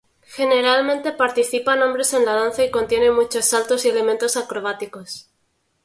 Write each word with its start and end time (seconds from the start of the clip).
Generalmente 0.35 1.11
participan 1.11 1.83
hombres 1.83 2.11
en 2.15 2.25
la 2.25 2.33
danza 2.33 2.63
y 2.65 2.71
contiene 2.71 3.11
muchos 3.11 3.45
saltos 3.45 3.85
y 3.85 3.89
elementos 3.89 4.35
acrobáticos. 4.35 5.29